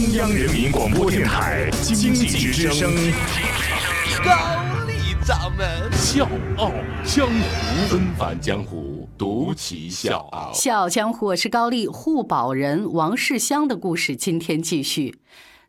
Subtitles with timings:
[0.00, 2.90] 中央人民广播电台经济之声，
[4.24, 4.32] 高
[4.86, 6.26] 丽掌门笑
[6.56, 6.72] 傲
[7.04, 10.50] 江湖，纷返江湖，独骑笑傲。
[10.54, 15.16] 笑傲江湖，我是高丽，护宝人王世襄的故事，今天继续。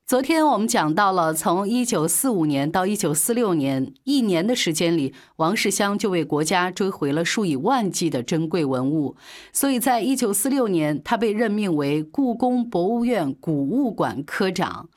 [0.05, 9.15] 昨天我们讲到了，从一九四五年到一九四六年一年的时间里，王世襄就为国家追回了数以万计的珍贵文物。
[9.53, 14.89] 所以在一九四六年，他被任命为故宫博物院古物馆科长。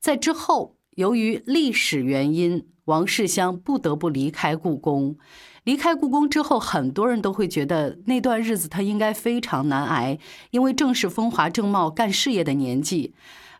[0.00, 5.16] 在之后，由于历史原因，王世襄不得不离开故宫。
[5.62, 10.18] 离开故宫之后，很多人都会觉得那段日子他应该非常难挨，
[10.50, 13.14] 因为正是风华正茂、干事业的年纪。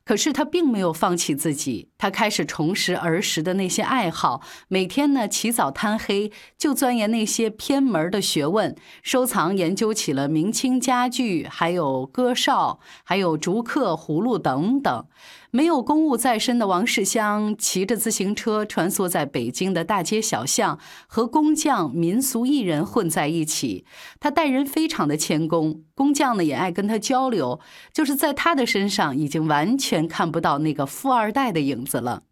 [0.08, 15.04] 可是他并没有放弃自己，他开始重拾儿时的那些爱好，每天呢起早贪黑就钻研那些偏门的学问，收藏研究起了明清家具，还有歌哨，还有竹刻、葫芦等等。
[15.50, 23.86] 没有公务在身的王世襄，骑着自行车穿梭在北京的大街小巷，和工匠、民俗艺人混在一起。
[24.20, 27.60] 他待人非常的谦恭，工匠呢也爱跟他交流。
[27.94, 32.22] 就是在他的身上，已经完全看不到那个富二代的影子了。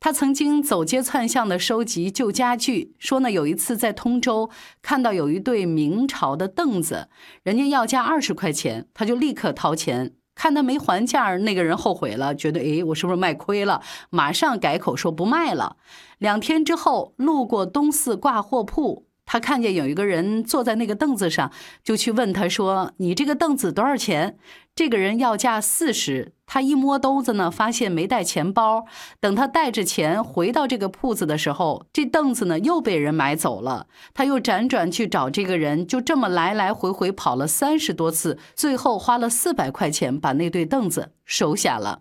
[0.00, 4.50] 他曾经走街串巷的收集旧家具，说呢有一次在通州
[4.82, 7.08] 看到有一对明朝的凳子，
[7.42, 10.14] 人家要价二十块钱，他就立刻掏钱。
[10.34, 13.82] 看他没还价，那个人后悔了，觉得诶，我是不是卖亏了？
[14.08, 15.76] 马上改口说不卖了。
[16.16, 21.52] 两天之后，路过东四挂货铺，他看见有一个人坐在那个凳子上，
[21.84, 24.38] 就去问他说：“你这个凳子多少钱？”
[24.80, 28.86] 这个人要价四十，他一摸兜子呢，发现没带钱包。
[29.20, 33.88] 等他带着钱回到这个铺子的时候，这凳子呢又被人买走了。
[34.14, 42.00] 他又辗转去找这个人，就这么来来回回跑了三十多次，最后花了四百块钱把那对凳子收下了。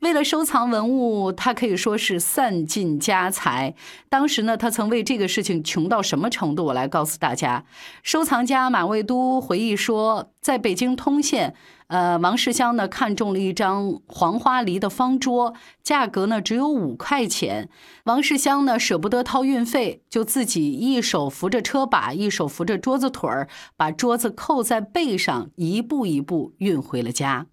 [0.00, 3.74] 为了收藏文物，他可以说是散尽家财。
[4.08, 6.64] 当时呢，他曾为这个事情穷到什么程度？
[6.64, 7.66] 我来告诉大家。
[8.02, 11.54] 收藏家马未都回忆说，在北京通县，
[11.88, 15.52] 呃，王世襄呢看中了一张黄花梨的方桌，
[15.82, 17.68] 价格呢只有五块钱。
[18.04, 27.48] 王世襄呢舍不得掏运费，就自己一手扶着车把，一手扶着桌子腿儿，把桌子扣在背上，一步一步运回了家。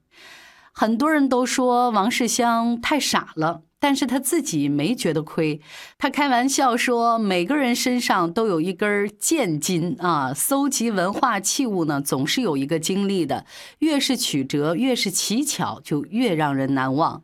[0.80, 5.60] 很多人都说王世襄太傻了，但是他自己没觉得亏。
[5.98, 10.32] 他开玩笑说，每个人身上都有一根贱筋啊！
[10.36, 13.44] 搜集文化器物呢，总是有一个经历的，
[13.80, 17.24] 越是曲折，越是奇巧，就越让人难忘。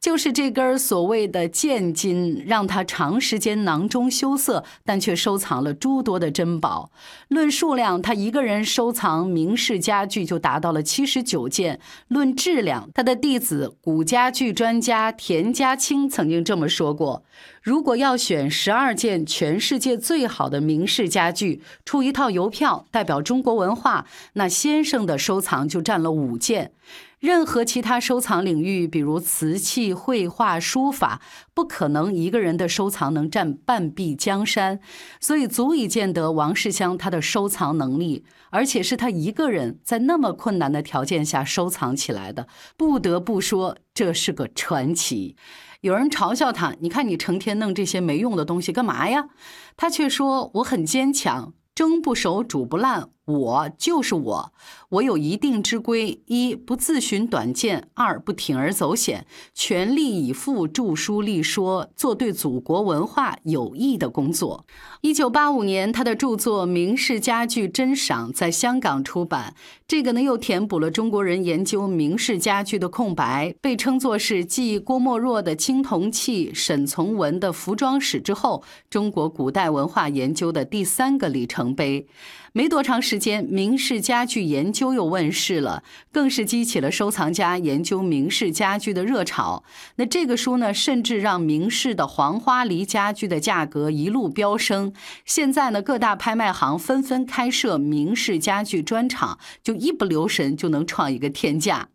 [0.00, 6.90] 就是这根所谓的贱金，让他长时间囊中羞涩，但却收藏了诸多的珍宝。
[7.28, 11.76] 论数量，他一个人收藏明式家具就达到了七十九件；
[12.08, 17.22] 论质量，他的弟子古家具专家田家清曾经这么说过：
[17.62, 26.72] 如果要选十二件全世界最好的明式家具，出一套邮票代表中国文化，那先生的收藏就占了五件。
[27.20, 31.20] 任何其他收藏领域，比如瓷器、绘画、书法，
[31.52, 34.80] 不可能一个人的收藏能占半壁江山，
[35.20, 42.48] 所以足以见得王世襄他的收藏能力，而且是他一个人在那么困难的条件下收藏起来的，
[42.78, 45.36] 不得不说这是个传奇。
[45.82, 49.28] 有人嘲笑他，你看你成天弄这些没用的东西干嘛呀？
[49.76, 53.10] 他却说我很坚强，蒸不熟，煮不烂。
[53.30, 54.52] 我就是我，
[54.88, 64.66] 我有一定之规：一不自寻短见；二不铤而走险，全力以赴著书立说，做对祖国文化有益的工作。
[65.02, 69.54] 一九八五年，他的著作《明式家具珍赏》在香港出版，
[69.86, 82.06] 这个呢又填补了中国人研究明式家具的空白，被称作是继郭沫若的青铜器、沈从文的服装史之后，中国古代文化研究的第三个里程碑。
[82.52, 89.62] 没多长时间，明式家具研究又问世了，更是激起了收藏家研究明式家具的热潮。
[89.96, 94.92] 那这个书呢，甚至让明式的黄花梨家具的价格一路飙升。
[95.26, 101.88] 现在呢，各大拍卖行纷纷开设明式家具专场，就一不留神就能创一个天价。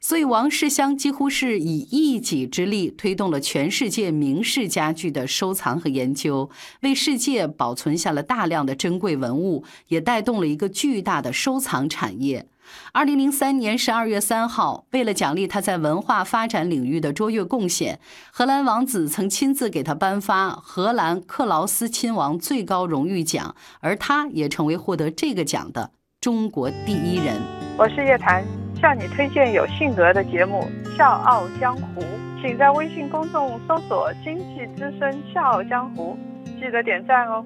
[0.00, 6.48] 所以，王世襄几乎是以一己之力推动了全世界明式家具的收藏和研究，
[6.80, 12.46] 为世界保存下了大量的珍贵文物，也带动了一个巨大的收藏产业。
[12.92, 18.00] 二零零三年十二月三号，为了奖励他在文化发展领域的卓越贡献，
[18.32, 27.38] 荷兰王子曾亲自给他颁发荷兰克劳斯亲王最高荣誉奖，而他也成为获得这个奖的中国第一人。
[27.76, 28.59] 我是叶檀。
[28.80, 30.66] 向你推荐有性格的节目。
[30.96, 32.02] 笑傲江湖，
[32.40, 36.16] 请在微信公众搜索“经济之声笑傲江湖”，
[36.58, 37.44] 记得点赞哦。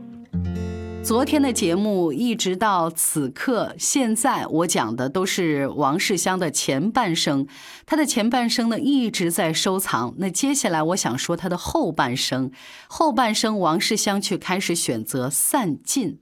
[1.03, 7.47] 昨天的节目一直到此刻，现在我讲的都是王世襄的前半生，
[7.85, 10.15] 他的前半生呢一直在收藏。
[10.19, 12.51] 那接下来我想说他的后半生，
[12.89, 16.21] 后半生王世襄却开始选择散尽。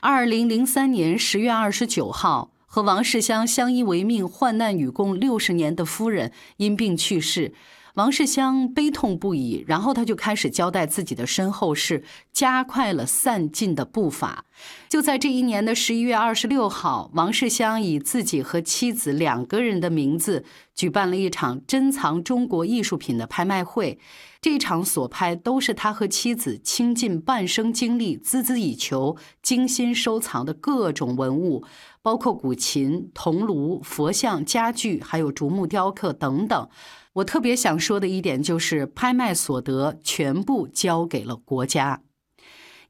[0.00, 7.52] 二零零三年十月二十九号，和王世襄相依为命、患难与共六十年的夫人因病去世。
[7.96, 12.02] 王世襄悲痛不已，然后他就开始交代自己的身后事，
[12.32, 14.46] 加快了散尽的步伐。
[14.88, 20.42] 就在这一年的十一月二十六号，王世襄以自己和妻子两个人的名字
[20.74, 23.98] 举办了一场珍藏中国艺术品的拍卖会。
[24.40, 31.64] 这场所拍都是他和妻子倾尽半生精力、孜孜以求、精心收藏的各种文物，
[32.02, 36.68] 包括古琴、铜炉、佛像、家具，还有竹木雕刻等等。
[37.14, 42.02] 我特别想说的一点就是，拍卖所得全部交给了国家。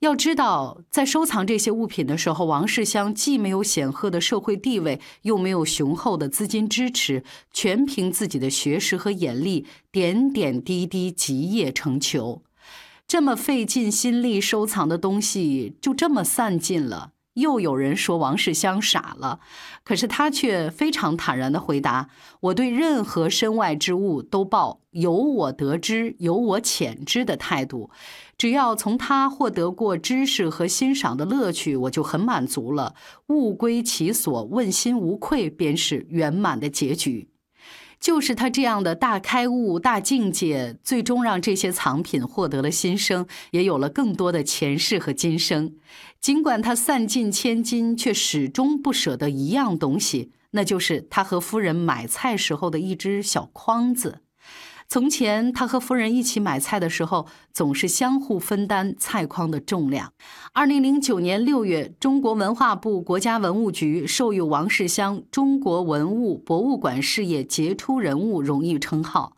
[0.00, 7.22] 要知道，在收藏这些物品的时候，王世襄既没有显赫的社会地位，又没有雄厚的资金支持，
[7.52, 12.42] 全凭自己的学识和眼力，点点滴滴集腋成裘。
[13.06, 17.11] 这么费尽心力收藏的东西，就这么散尽了。
[17.34, 19.40] 又有人说王世襄傻了，
[19.84, 27.90] 可是他却非常坦然地回答：“我对任何身外之物都抱有我得之、有我浅之的态度，
[28.36, 32.94] 只要从他获得过知识和欣赏的乐趣，我就很满足了。
[33.28, 37.30] 物归其所，问心无愧，便是圆满的结局。”
[38.02, 45.72] 就是他这样的大开悟、大境界，最终让这些藏品获得了新生，也有了更多的前世和今生。
[46.20, 54.21] 尽管他散尽千金，却始终不舍得一样东西，那就是他和夫人买菜时候的一只小筐子。
[54.92, 60.12] 从前，他和夫人一起买菜的时候，总是相互分担菜筐的重量。
[60.52, 69.34] 二零零九年六月，中国文化部国家文物局授予王世襄“中国文物博物馆事业杰出人物”荣誉称号。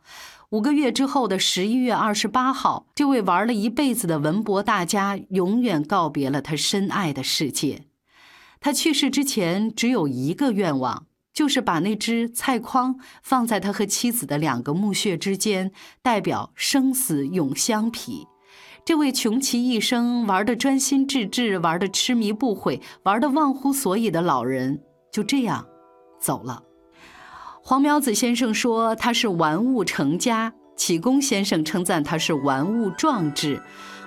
[0.51, 7.85] 五个月之后的十一月二十八号，这位玩了一辈子的文博大家永远告别了他深爱的世界。
[8.59, 11.07] 他去世之前只有一个愿望。
[11.35, 18.27] 就是把那只菜筐放在他和妻子的两个墓穴之间，代表生死永相匹。
[18.85, 25.67] 这位穷其一生玩的专心致志、玩的痴迷不悔、玩的忘乎所以的老人，就这样
[26.21, 26.63] 走了。
[27.63, 33.61] 黄苗子先生说他是玩物成家，启功先生称赞他是玩物壮志。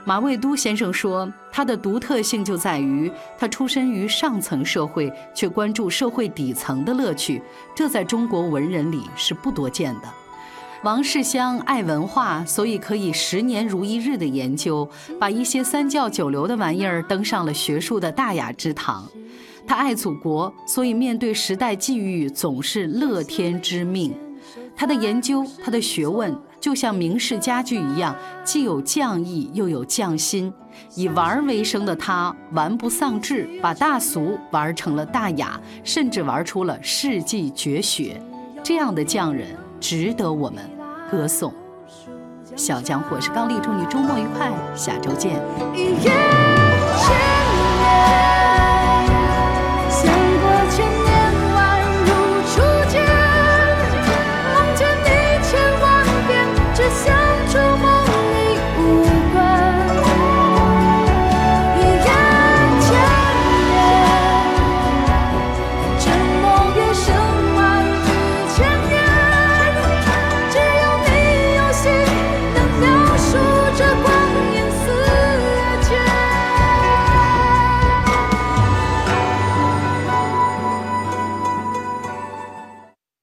[0.06, 7.42] 马未都先生说，他的独特性就在于他出身于上层社会，却关注社会底层的乐趣，
[7.76, 10.04] 这在中国文人里是不多见的。
[10.84, 14.88] 王世襄爱文化，所以可以十年如一日的研究，
[15.20, 19.06] 把一些三教九流的玩意儿登上了学术的大雅之堂。
[19.66, 24.14] 他爱祖国，所以面对时代际遇总是乐天知命。
[24.74, 26.34] 他的研究，他的学问。
[26.60, 28.14] 就像明式家具一样，
[28.44, 30.52] 既有匠艺又有匠心。
[30.96, 38.22] 以玩为生的他，玩不丧志，把大俗玩成了大雅，甚至玩出了世纪绝学。
[38.64, 40.64] 这样的匠人值得我们
[41.10, 41.54] 歌颂。
[42.56, 45.40] 小江湖是高丽，祝你周末愉快，下周见。
[45.76, 46.18] 一千年